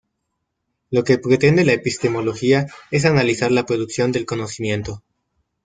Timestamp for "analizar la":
3.05-3.67